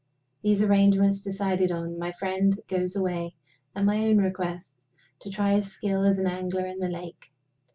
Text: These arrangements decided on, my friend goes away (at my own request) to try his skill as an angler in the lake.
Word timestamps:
These 0.41 0.63
arrangements 0.63 1.23
decided 1.23 1.71
on, 1.71 1.99
my 1.99 2.11
friend 2.13 2.59
goes 2.67 2.95
away 2.95 3.35
(at 3.75 3.85
my 3.85 4.07
own 4.07 4.17
request) 4.17 4.87
to 5.19 5.29
try 5.29 5.53
his 5.53 5.71
skill 5.71 6.03
as 6.05 6.17
an 6.17 6.25
angler 6.25 6.65
in 6.65 6.79
the 6.79 6.89
lake. 6.89 7.31